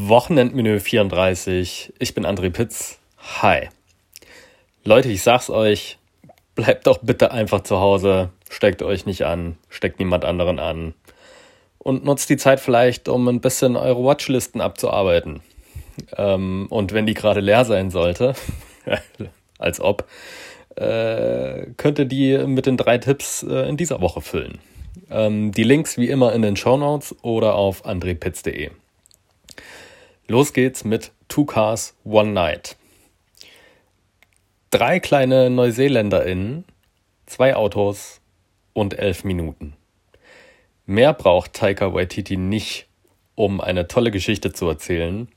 [0.00, 1.92] Wochenendmenü 34.
[1.98, 3.00] Ich bin André Pitz.
[3.42, 3.68] Hi.
[4.84, 5.98] Leute, ich sag's euch,
[6.54, 10.94] bleibt doch bitte einfach zu Hause, steckt euch nicht an, steckt niemand anderen an
[11.78, 15.40] und nutzt die Zeit vielleicht, um ein bisschen eure Watchlisten abzuarbeiten.
[16.16, 18.34] Ähm, und wenn die gerade leer sein sollte,
[19.58, 20.08] als ob,
[20.76, 24.58] äh, könnt ihr die mit den drei Tipps äh, in dieser Woche füllen.
[25.10, 28.70] Ähm, die Links wie immer in den Show Notes oder auf andrepitz.de.
[30.30, 32.76] Los geht's mit Two Cars, One Night.
[34.68, 36.66] Drei kleine NeuseeländerInnen,
[37.24, 38.20] zwei Autos
[38.74, 39.72] und elf Minuten.
[40.84, 42.88] Mehr braucht Taika Waititi nicht,
[43.36, 45.28] um eine tolle Geschichte zu erzählen,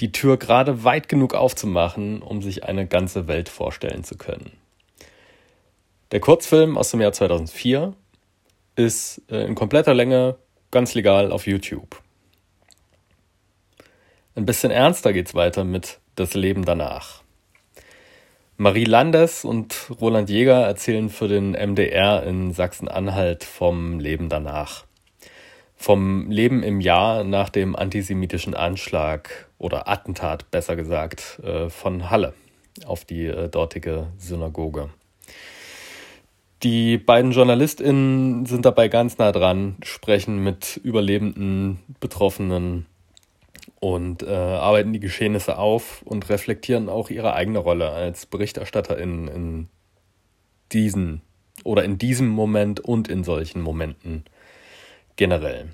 [0.00, 4.52] die Tür gerade weit genug aufzumachen, um sich eine ganze Welt vorstellen zu können.
[6.12, 7.92] Der Kurzfilm aus dem Jahr 2004
[8.76, 10.36] ist äh, in kompletter Länge
[10.70, 12.00] ganz legal auf YouTube.
[14.36, 17.22] Ein bisschen ernster geht's weiter mit Das Leben danach.
[18.56, 24.84] Marie Landes und Roland Jäger erzählen für den MDR in Sachsen-Anhalt vom Leben danach.
[25.74, 32.32] Vom Leben im Jahr nach dem antisemitischen Anschlag oder Attentat, besser gesagt, äh, von Halle
[32.86, 34.90] auf die äh, dortige Synagoge.
[36.62, 42.86] Die beiden JournalistInnen sind dabei ganz nah dran, sprechen mit Überlebenden, Betroffenen
[43.80, 49.68] und äh, arbeiten die Geschehnisse auf und reflektieren auch ihre eigene Rolle als Berichterstatterin in
[50.72, 51.22] diesen
[51.64, 54.24] oder in diesem Moment und in solchen Momenten
[55.16, 55.70] generell.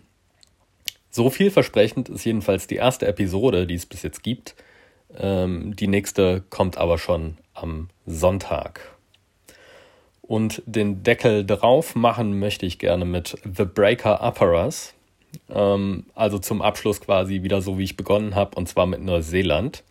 [1.10, 4.54] So vielversprechend ist jedenfalls die erste Episode, die es bis jetzt gibt.
[5.16, 8.96] Ähm, die nächste kommt aber schon am Sonntag.
[10.22, 14.95] Und den Deckel drauf machen möchte ich gerne mit The Breaker Operas.
[15.50, 19.84] Ähm, also zum Abschluss quasi wieder so, wie ich begonnen habe, und zwar mit Neuseeland.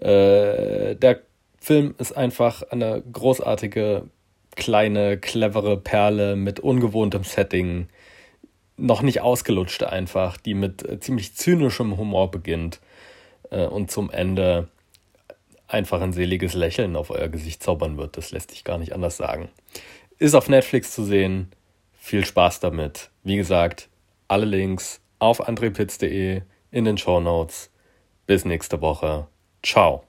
[0.00, 1.20] Äh, der
[1.60, 4.08] Film ist einfach eine großartige,
[4.56, 7.88] kleine, clevere Perle mit ungewohntem Setting.
[8.76, 12.80] Noch nicht ausgelutscht einfach, die mit äh, ziemlich zynischem Humor beginnt
[13.50, 14.68] äh, und zum Ende
[15.68, 18.16] einfach ein seliges Lächeln auf euer Gesicht zaubern wird.
[18.16, 19.48] Das lässt sich gar nicht anders sagen.
[20.18, 21.50] Ist auf Netflix zu sehen.
[21.98, 23.10] Viel Spaß damit.
[23.22, 23.88] Wie gesagt,
[24.32, 27.70] alle Links auf andrepitz.de in den Show Notes.
[28.26, 29.28] Bis nächste Woche.
[29.62, 30.04] Ciao.